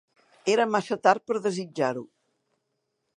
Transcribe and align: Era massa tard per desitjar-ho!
Era 0.53 0.65
massa 0.75 0.97
tard 1.07 1.27
per 1.27 1.37
desitjar-ho! 1.45 2.03